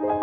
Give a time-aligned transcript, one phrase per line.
[0.00, 0.16] Selamat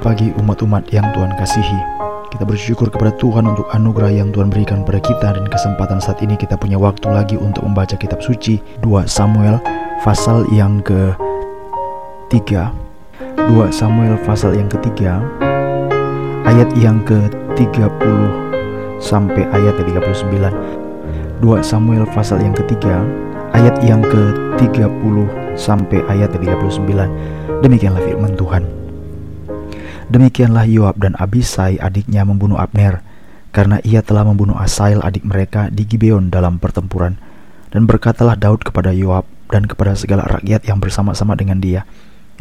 [0.00, 2.00] pagi umat-umat yang Tuhan kasihi.
[2.30, 6.38] Kita bersyukur kepada Tuhan untuk anugerah yang Tuhan berikan pada kita dan kesempatan saat ini
[6.38, 9.58] kita punya waktu lagi untuk membaca kitab suci 2 Samuel
[10.06, 11.10] pasal yang ke
[12.30, 12.70] 3
[13.50, 15.18] 2 Samuel pasal yang ketiga
[16.46, 17.18] ayat yang ke
[17.58, 17.98] 30
[19.02, 23.02] sampai ayat ke 39 2 Samuel pasal yang ketiga
[23.58, 26.86] ayat yang ke 30 sampai ayat ke 39
[27.66, 28.62] demikianlah firman Tuhan
[30.10, 32.98] Demikianlah Yoab dan Abisai adiknya membunuh Abner
[33.54, 37.14] karena ia telah membunuh Asail adik mereka di Gibeon dalam pertempuran.
[37.70, 39.22] Dan berkatalah Daud kepada Yoab
[39.54, 41.86] dan kepada segala rakyat yang bersama-sama dengan dia,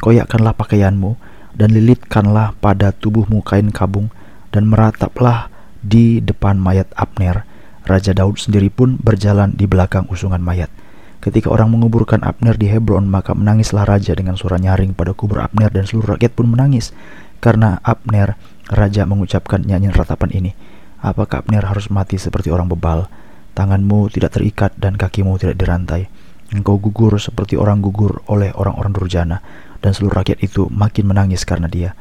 [0.02, 1.20] Koyakkanlah pakaianmu
[1.54, 4.10] dan lilitkanlah pada tubuhmu kain kabung
[4.50, 5.54] dan merataplah
[5.86, 7.46] di depan mayat Abner.
[7.86, 10.72] Raja Daud sendiri pun berjalan di belakang usungan mayat.
[11.20, 15.68] Ketika orang menguburkan Abner di Hebron, maka menangislah raja dengan suara nyaring pada kubur Abner
[15.68, 16.96] dan seluruh rakyat pun menangis.
[17.40, 18.36] Karena Abner,
[18.68, 20.52] raja mengucapkan nyanyian ratapan ini.
[21.00, 23.08] Apakah Abner harus mati seperti orang bebal?
[23.56, 26.12] Tanganmu tidak terikat dan kakimu tidak dirantai.
[26.52, 29.38] Engkau gugur seperti orang gugur oleh orang-orang durjana.
[29.80, 31.96] Dan seluruh rakyat itu makin menangis karena dia.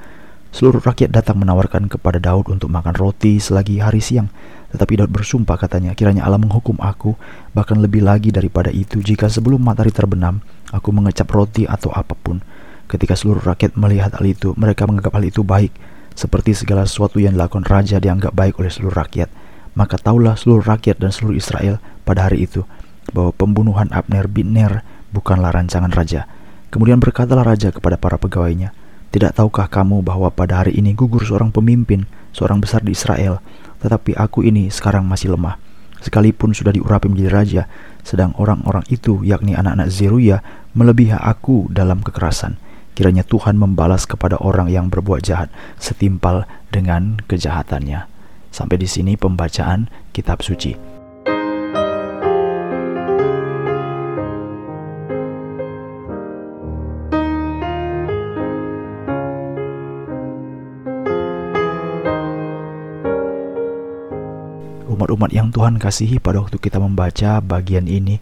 [0.48, 4.32] Seluruh rakyat datang menawarkan kepada Daud untuk makan roti selagi hari siang.
[4.74, 7.14] Tetapi Daud bersumpah katanya, kiranya Allah menghukum aku,
[7.52, 10.40] bahkan lebih lagi daripada itu jika sebelum matahari terbenam,
[10.72, 12.40] aku mengecap roti atau apa pun.
[12.88, 15.76] Ketika seluruh rakyat melihat hal itu, mereka menganggap hal itu baik,
[16.16, 19.28] seperti segala sesuatu yang dilakukan raja dianggap baik oleh seluruh rakyat.
[19.76, 21.78] Maka taulah seluruh rakyat dan seluruh Israel
[22.08, 22.64] pada hari itu
[23.12, 26.24] bahwa pembunuhan Abner bin Ner bukanlah rancangan raja.
[26.72, 28.72] Kemudian berkatalah raja kepada para pegawainya,
[29.08, 32.04] Tidak tahukah kamu bahwa pada hari ini gugur seorang pemimpin,
[32.36, 33.40] seorang besar di Israel,
[33.80, 35.56] tetapi aku ini sekarang masih lemah.
[36.04, 37.62] Sekalipun sudah diurapi menjadi raja,
[38.04, 40.44] sedang orang-orang itu, yakni anak-anak Zeruya,
[40.76, 42.60] melebihi aku dalam kekerasan.
[42.98, 48.10] Kiranya Tuhan membalas kepada orang yang berbuat jahat setimpal dengan kejahatannya.
[48.50, 50.74] Sampai di sini pembacaan kitab suci.
[64.90, 68.18] Umat-umat yang Tuhan kasihi pada waktu kita membaca bagian ini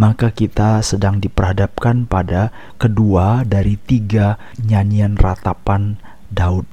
[0.00, 2.48] maka kita sedang diperhadapkan pada
[2.80, 6.00] kedua dari tiga nyanyian ratapan
[6.32, 6.64] Daud.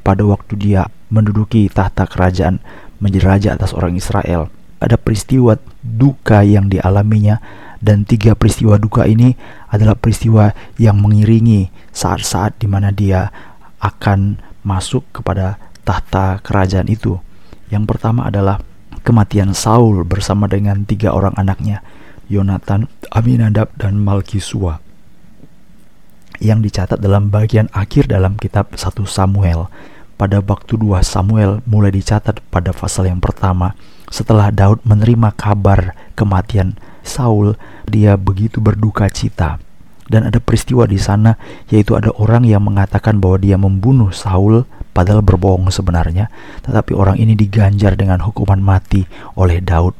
[0.00, 2.64] Pada waktu dia menduduki tahta kerajaan
[2.96, 4.48] menjadi raja atas orang Israel,
[4.80, 7.44] ada peristiwa duka yang dialaminya
[7.84, 9.36] dan tiga peristiwa duka ini
[9.68, 13.28] adalah peristiwa yang mengiringi saat-saat di mana dia
[13.84, 17.20] akan masuk kepada tahta kerajaan itu.
[17.68, 18.64] Yang pertama adalah
[19.04, 21.84] kematian Saul bersama dengan tiga orang anaknya
[22.32, 24.80] Yonatan, Aminadab, dan Malkisua
[26.42, 29.70] yang dicatat dalam bagian akhir dalam kitab 1 Samuel.
[30.18, 33.74] Pada waktu 2 Samuel mulai dicatat pada pasal yang pertama
[34.10, 39.58] setelah Daud menerima kabar kematian Saul, dia begitu berduka cita.
[40.06, 41.38] Dan ada peristiwa di sana
[41.72, 46.28] yaitu ada orang yang mengatakan bahwa dia membunuh Saul padahal berbohong sebenarnya,
[46.62, 49.96] tetapi orang ini diganjar dengan hukuman mati oleh Daud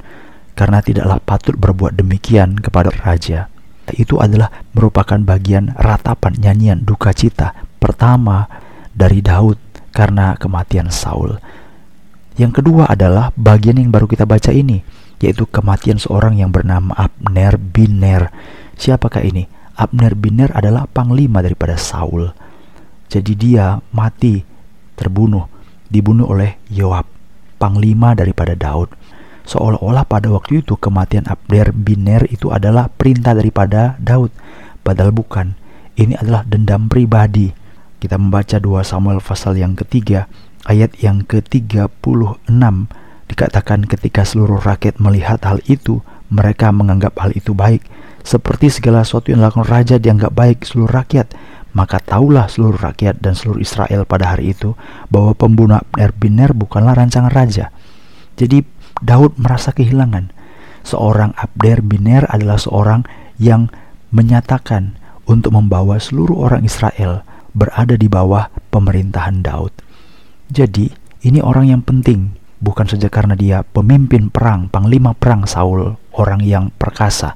[0.53, 3.49] karena tidaklah patut berbuat demikian kepada raja.
[3.93, 8.47] Itu adalah merupakan bagian ratapan nyanyian duka cita pertama
[8.95, 9.59] dari Daud
[9.93, 11.37] karena kematian Saul.
[12.39, 14.81] Yang kedua adalah bagian yang baru kita baca ini,
[15.21, 18.33] yaitu kematian seorang yang bernama Abner bin Ner.
[18.81, 19.45] Siapakah ini?
[19.77, 22.33] Abner bin Ner adalah panglima daripada Saul.
[23.13, 24.41] Jadi dia mati,
[24.97, 25.45] terbunuh,
[25.93, 27.05] dibunuh oleh Yoab,
[27.61, 29.02] panglima daripada Daud
[29.47, 34.31] seolah-olah pada waktu itu kematian Abner bin Ner itu adalah perintah daripada Daud.
[34.83, 35.55] Padahal bukan.
[35.93, 37.53] Ini adalah dendam pribadi.
[38.03, 40.27] Kita membaca 2 Samuel pasal yang ketiga
[40.67, 42.51] ayat yang ke-36
[43.31, 47.85] dikatakan ketika seluruh rakyat melihat hal itu mereka menganggap hal itu baik.
[48.23, 51.35] Seperti segala sesuatu yang dilakukan raja dianggap baik seluruh rakyat.
[51.73, 54.77] Maka tahulah seluruh rakyat dan seluruh Israel pada hari itu
[55.09, 57.73] bahwa pembunuh Abner bin Ner bukanlah rancangan raja.
[58.37, 58.65] Jadi
[59.03, 60.31] Daud merasa kehilangan.
[60.87, 63.03] Seorang Abder Biner adalah seorang
[63.39, 63.67] yang
[64.15, 64.95] menyatakan
[65.27, 69.75] untuk membawa seluruh orang Israel berada di bawah pemerintahan Daud.
[70.49, 70.91] Jadi,
[71.27, 76.71] ini orang yang penting, bukan saja karena dia pemimpin perang, panglima perang Saul orang yang
[76.79, 77.35] perkasa,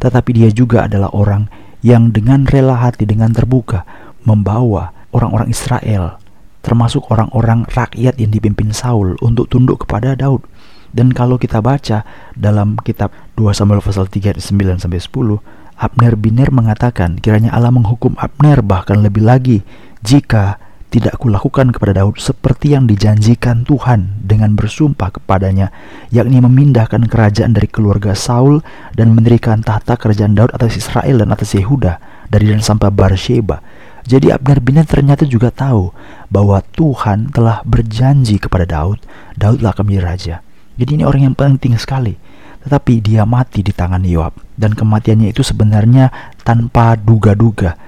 [0.00, 1.48] tetapi dia juga adalah orang
[1.82, 3.84] yang dengan rela hati, dengan terbuka,
[4.22, 6.16] membawa orang-orang Israel,
[6.62, 10.46] termasuk orang-orang rakyat yang dipimpin Saul untuk tunduk kepada Daud.
[10.92, 12.04] Dan kalau kita baca
[12.36, 15.40] dalam kitab 2 Samuel pasal 3 ayat 9 sampai 10,
[15.80, 19.64] Abner Biner mengatakan kiranya Allah menghukum Abner bahkan lebih lagi
[20.04, 20.60] jika
[20.92, 25.72] tidak kulakukan kepada Daud seperti yang dijanjikan Tuhan dengan bersumpah kepadanya,
[26.12, 28.60] yakni memindahkan kerajaan dari keluarga Saul
[28.92, 31.96] dan mendirikan tahta kerajaan Daud atas Israel dan atas Yehuda
[32.28, 33.64] dari dan sampai Barsheba.
[34.04, 35.96] Jadi Abner bin ternyata juga tahu
[36.28, 39.00] bahwa Tuhan telah berjanji kepada Daud,
[39.32, 40.36] Daudlah menjadi raja.
[40.82, 42.18] Jadi ini orang yang penting sekali.
[42.66, 44.34] Tetapi dia mati di tangan Yoab.
[44.58, 46.10] Dan kematiannya itu sebenarnya
[46.42, 47.78] tanpa duga-duga,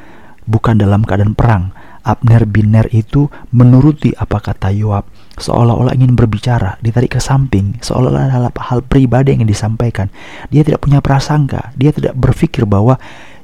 [0.46, 1.74] bukan dalam keadaan perang.
[2.06, 5.10] Abner bin Ner itu menuruti apa kata Yoab.
[5.42, 6.78] Seolah-olah ingin berbicara.
[6.78, 7.82] Ditarik ke samping.
[7.82, 10.06] Seolah-olah hal, hal pribadi yang ingin disampaikan.
[10.54, 11.74] Dia tidak punya prasangka.
[11.74, 12.94] Dia tidak berpikir bahwa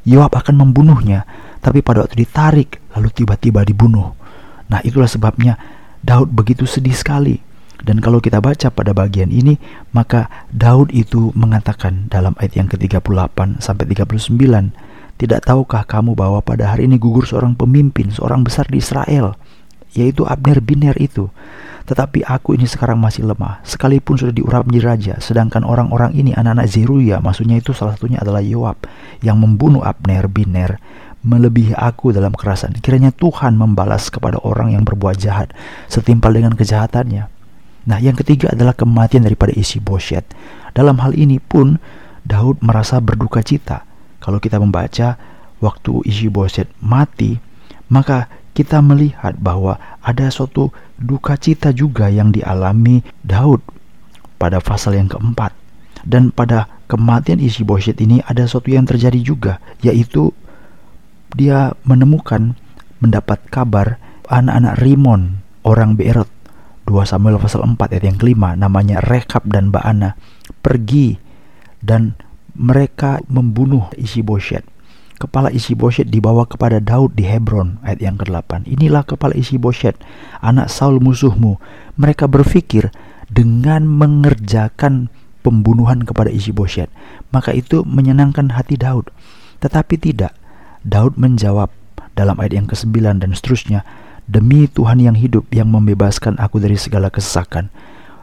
[0.06, 1.26] Yoab akan membunuhnya.
[1.58, 4.14] Tapi pada waktu ditarik lalu tiba-tiba dibunuh.
[4.70, 5.58] Nah itulah sebabnya
[6.06, 7.49] Daud begitu sedih sekali
[7.80, 9.56] dan kalau kita baca pada bagian ini,
[9.96, 16.72] maka Daud itu mengatakan dalam ayat yang ke-38 sampai 39, tidak tahukah kamu bahwa pada
[16.72, 19.36] hari ini gugur seorang pemimpin, seorang besar di Israel,
[19.96, 21.28] yaitu Abner bin Ner itu.
[21.88, 26.68] Tetapi aku ini sekarang masih lemah, sekalipun sudah diurap menjadi raja, sedangkan orang-orang ini anak-anak
[26.68, 28.78] Zeruya, maksudnya itu salah satunya adalah Yoab,
[29.24, 30.78] yang membunuh Abner bin Ner,
[31.24, 32.76] melebihi aku dalam kerasan.
[32.78, 35.50] Kiranya Tuhan membalas kepada orang yang berbuat jahat,
[35.90, 37.39] setimpal dengan kejahatannya.
[37.90, 40.22] Nah, yang ketiga adalah kematian daripada isi Bosyet.
[40.78, 41.82] Dalam hal ini pun,
[42.22, 43.90] Daud merasa berduka cita
[44.22, 45.18] kalau kita membaca
[45.58, 47.40] waktu Boset mati,
[47.90, 50.70] maka kita melihat bahwa ada suatu
[51.00, 53.64] duka cita juga yang dialami Daud
[54.36, 55.56] pada pasal yang keempat.
[56.00, 60.30] Dan pada kematian Boset ini ada sesuatu yang terjadi juga, yaitu
[61.34, 62.54] dia menemukan
[63.00, 63.96] mendapat kabar
[64.30, 66.28] anak-anak Rimon, orang Beerot,
[66.90, 70.18] 2 Samuel pasal 4 ayat yang kelima, namanya Rekap dan Baana,
[70.58, 71.14] pergi
[71.78, 72.18] dan
[72.58, 74.66] mereka membunuh isi Boshet.
[75.22, 78.66] Kepala isi Boshet dibawa kepada Daud di Hebron ayat yang ke-8.
[78.66, 79.94] Inilah kepala isi Boshet,
[80.42, 81.62] anak Saul musuhmu.
[81.94, 82.90] Mereka berpikir
[83.30, 85.14] dengan mengerjakan
[85.46, 86.90] pembunuhan kepada isi Boshet,
[87.30, 89.14] maka itu menyenangkan hati Daud.
[89.62, 90.34] Tetapi tidak.
[90.82, 91.70] Daud menjawab
[92.18, 93.86] dalam ayat yang ke-9 dan seterusnya,
[94.30, 97.66] Demi Tuhan yang hidup yang membebaskan aku dari segala kesesakan,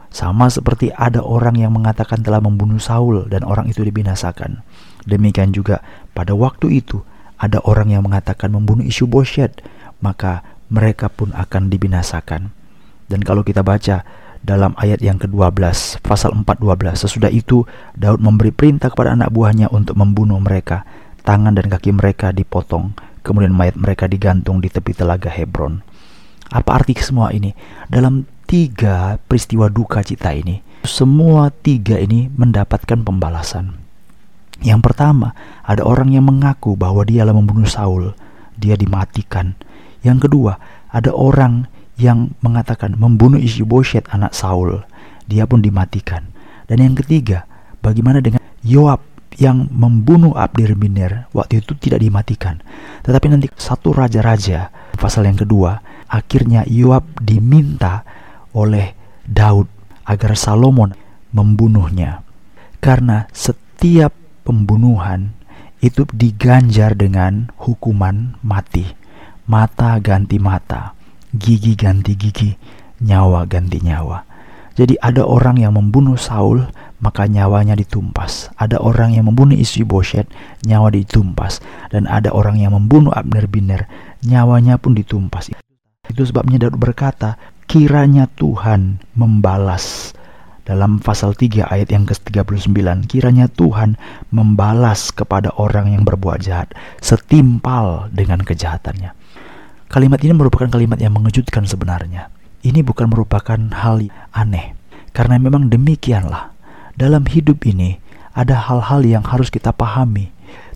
[0.08, 4.64] sama seperti ada orang yang mengatakan telah membunuh Saul dan orang itu dibinasakan.
[5.04, 5.84] Demikian juga
[6.16, 7.04] pada waktu itu
[7.36, 9.60] ada orang yang mengatakan membunuh isu Bosyet,
[10.00, 12.56] maka mereka pun akan dibinasakan.
[13.04, 14.00] Dan kalau kita baca
[14.40, 20.00] dalam ayat yang ke-12, pasal 4:12, sesudah itu Daud memberi perintah kepada anak buahnya untuk
[20.00, 20.88] membunuh mereka.
[21.20, 25.84] Tangan dan kaki mereka dipotong, kemudian mayat mereka digantung di tepi telaga Hebron.
[26.48, 27.52] Apa arti semua ini?
[27.88, 33.76] Dalam tiga peristiwa duka cita ini, semua tiga ini mendapatkan pembalasan.
[34.58, 38.16] Yang pertama, ada orang yang mengaku bahwa dialah membunuh Saul,
[38.58, 39.54] dia dimatikan.
[40.02, 40.58] Yang kedua,
[40.90, 41.68] ada orang
[42.00, 44.82] yang mengatakan membunuh Boshet anak Saul,
[45.28, 46.26] dia pun dimatikan.
[46.66, 47.44] Dan yang ketiga,
[47.84, 49.04] bagaimana dengan Yoab
[49.38, 52.58] yang membunuh Abdir Biner waktu itu tidak dimatikan.
[53.06, 55.78] Tetapi nanti satu raja-raja pasal yang kedua,
[56.08, 58.02] akhirnya Yoab diminta
[58.56, 58.96] oleh
[59.28, 59.68] Daud
[60.08, 60.96] agar Salomon
[61.30, 62.24] membunuhnya.
[62.80, 64.16] Karena setiap
[64.48, 65.36] pembunuhan
[65.84, 68.88] itu diganjar dengan hukuman mati.
[69.48, 70.92] Mata ganti mata,
[71.32, 72.52] gigi ganti gigi,
[73.00, 74.24] nyawa ganti nyawa.
[74.78, 76.62] Jadi ada orang yang membunuh Saul,
[77.02, 78.46] maka nyawanya ditumpas.
[78.54, 80.30] Ada orang yang membunuh istri Boshet,
[80.62, 81.58] nyawa ditumpas.
[81.90, 83.90] Dan ada orang yang membunuh Abner Biner,
[84.22, 85.50] nyawanya pun ditumpas.
[86.08, 87.36] Itu sebabnya Daud berkata,
[87.68, 90.16] kiranya Tuhan membalas.
[90.64, 93.96] Dalam pasal 3 ayat yang ke-39 kiranya Tuhan
[94.28, 99.16] membalas kepada orang yang berbuat jahat setimpal dengan kejahatannya.
[99.88, 102.28] Kalimat ini merupakan kalimat yang mengejutkan sebenarnya.
[102.60, 104.76] Ini bukan merupakan hal aneh
[105.16, 106.52] karena memang demikianlah.
[107.00, 107.96] Dalam hidup ini
[108.36, 110.28] ada hal-hal yang harus kita pahami.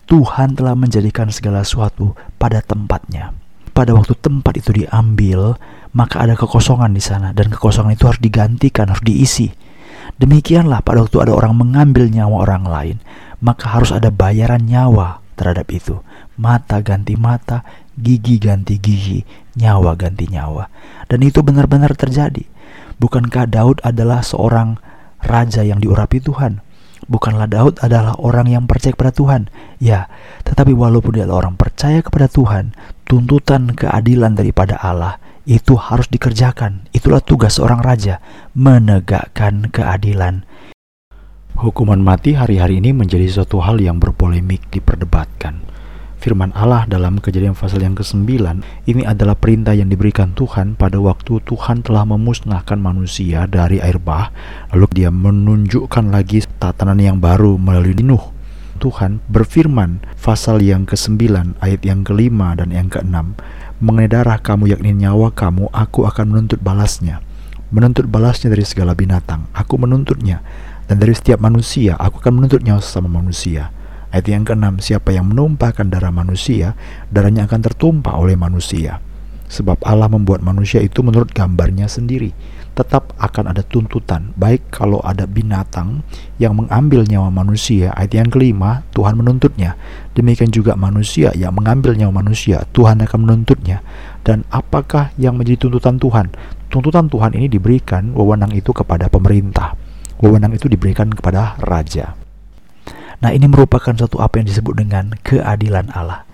[0.08, 3.41] Tuhan telah menjadikan segala sesuatu pada tempatnya
[3.72, 5.56] pada waktu tempat itu diambil
[5.92, 9.52] maka ada kekosongan di sana dan kekosongan itu harus digantikan, harus diisi.
[10.16, 12.96] Demikianlah pada waktu ada orang mengambil nyawa orang lain,
[13.44, 16.00] maka harus ada bayaran nyawa terhadap itu.
[16.40, 17.64] Mata ganti mata,
[17.96, 19.20] gigi ganti gigi,
[19.60, 20.68] nyawa ganti nyawa.
[21.08, 22.44] Dan itu benar-benar terjadi.
[22.96, 24.80] Bukankah Daud adalah seorang
[25.22, 26.64] raja yang diurapi Tuhan?
[27.12, 29.52] Bukanlah Daud adalah orang yang percaya kepada Tuhan.
[29.76, 30.08] Ya,
[30.48, 32.72] tetapi walaupun dia adalah orang percaya kepada Tuhan,
[33.04, 36.88] tuntutan keadilan daripada Allah itu harus dikerjakan.
[36.96, 38.24] Itulah tugas seorang raja,
[38.56, 40.48] menegakkan keadilan.
[41.52, 45.60] Hukuman mati hari-hari ini menjadi suatu hal yang berpolemik diperdebatkan
[46.22, 48.30] firman Allah dalam kejadian pasal yang ke-9
[48.86, 54.30] ini adalah perintah yang diberikan Tuhan pada waktu Tuhan telah memusnahkan manusia dari air bah
[54.70, 58.22] lalu dia menunjukkan lagi tatanan yang baru melalui Nuh.
[58.78, 61.18] Tuhan berfirman pasal yang ke-9
[61.58, 63.14] ayat yang kelima dan yang ke-6
[63.82, 67.18] mengenai darah kamu yakni nyawa kamu aku akan menuntut balasnya.
[67.74, 70.38] Menuntut balasnya dari segala binatang aku menuntutnya.
[70.86, 73.70] Dan dari setiap manusia aku akan menuntut nyawa sesama manusia
[74.12, 76.76] Ayat yang keenam, siapa yang menumpahkan darah manusia,
[77.08, 79.00] darahnya akan tertumpah oleh manusia.
[79.48, 82.36] Sebab Allah membuat manusia itu menurut gambarnya sendiri.
[82.72, 86.04] Tetap akan ada tuntutan, baik kalau ada binatang
[86.36, 87.92] yang mengambil nyawa manusia.
[87.92, 89.76] Ayat yang kelima, Tuhan menuntutnya.
[90.16, 93.80] Demikian juga manusia yang mengambil nyawa manusia, Tuhan akan menuntutnya.
[94.24, 96.32] Dan apakah yang menjadi tuntutan Tuhan?
[96.68, 99.76] Tuntutan Tuhan ini diberikan wewenang itu kepada pemerintah.
[100.20, 102.21] Wewenang itu diberikan kepada raja.
[103.22, 106.26] Nah, ini merupakan suatu apa yang disebut dengan keadilan Allah.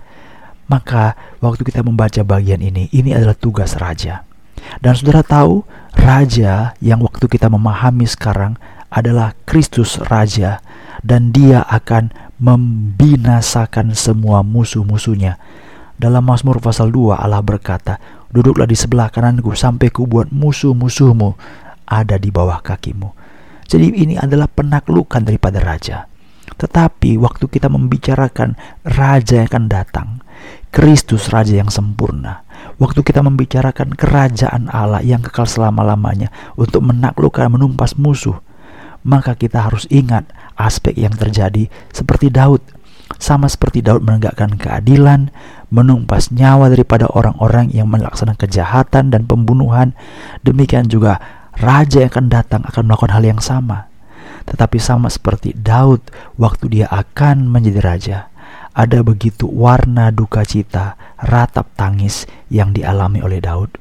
[0.73, 4.25] Maka, waktu kita membaca bagian ini, ini adalah tugas raja.
[4.81, 8.57] Dan saudara tahu, raja yang waktu kita memahami sekarang
[8.89, 10.65] adalah Kristus Raja,
[11.05, 15.37] dan Dia akan membinasakan semua musuh-musuhnya.
[15.99, 21.37] Dalam Mazmur pasal 2 Allah berkata, Duduklah di sebelah kananku sampai ku buat musuh-musuhmu
[21.89, 23.09] ada di bawah kakimu.
[23.69, 26.09] Jadi ini adalah penaklukan daripada raja.
[26.59, 30.09] Tetapi waktu kita membicarakan raja yang akan datang,
[30.69, 32.45] Kristus raja yang sempurna.
[32.79, 38.39] Waktu kita membicarakan kerajaan Allah yang kekal selama-lamanya untuk menaklukkan menumpas musuh,
[39.07, 40.27] maka kita harus ingat
[40.59, 42.61] aspek yang terjadi seperti Daud.
[43.17, 45.33] Sama seperti Daud menegakkan keadilan,
[45.73, 49.97] menumpas nyawa daripada orang-orang yang melaksanakan kejahatan dan pembunuhan,
[50.45, 51.17] demikian juga
[51.57, 53.88] raja yang akan datang akan melakukan hal yang sama.
[54.49, 56.01] Tetapi sama seperti Daud
[56.41, 58.19] waktu dia akan menjadi raja,
[58.73, 63.75] ada begitu warna duka cita, ratap tangis yang dialami oleh Daud.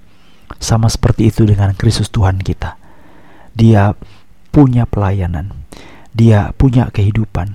[0.58, 2.76] Sama seperti itu dengan Kristus Tuhan kita.
[3.54, 3.94] Dia
[4.50, 5.54] punya pelayanan,
[6.12, 7.54] dia punya kehidupan,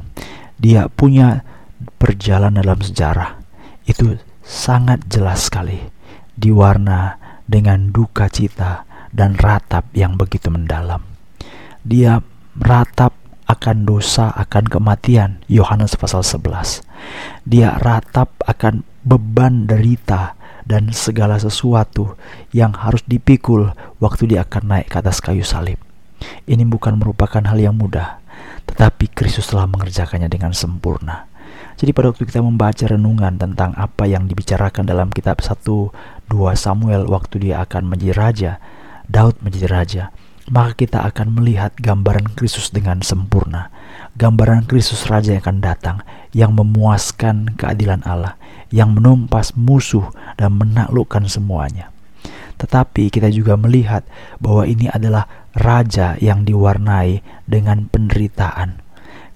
[0.57, 1.43] dia punya
[1.99, 3.43] perjalanan dalam sejarah.
[3.83, 5.83] Itu sangat jelas sekali
[6.39, 11.03] diwarna dengan duka cita dan ratap yang begitu mendalam.
[11.83, 12.23] Dia
[12.59, 13.17] ratap
[13.49, 15.41] akan dosa, akan kematian.
[15.49, 16.85] Yohanes pasal 11.
[17.45, 22.15] Dia ratap akan beban derita dan segala sesuatu
[22.55, 25.81] yang harus dipikul waktu dia akan naik ke atas kayu salib.
[26.47, 28.23] Ini bukan merupakan hal yang mudah,
[28.71, 31.27] tetapi Kristus telah mengerjakannya dengan sempurna.
[31.75, 37.11] Jadi pada waktu kita membaca renungan tentang apa yang dibicarakan dalam kitab 1 2 Samuel
[37.11, 38.53] waktu dia akan menjadi raja,
[39.11, 40.05] Daud menjadi raja
[40.51, 43.71] maka kita akan melihat gambaran Kristus dengan sempurna.
[44.19, 45.97] Gambaran Kristus Raja yang akan datang,
[46.35, 48.37] yang memuaskan keadilan Allah,
[48.75, 51.93] yang menumpas musuh dan menaklukkan semuanya.
[52.59, 54.07] Tetapi kita juga melihat
[54.39, 58.81] bahwa ini adalah Raja yang diwarnai dengan penderitaan.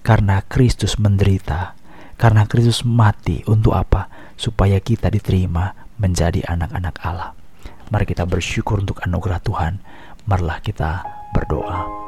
[0.05, 1.75] Karena Kristus menderita,
[2.15, 4.07] karena Kristus mati untuk apa?
[4.39, 7.35] Supaya kita diterima menjadi anak-anak Allah.
[7.87, 9.73] Mari kita bersyukur untuk anugerah Tuhan
[10.27, 12.06] marilah kita berdoa.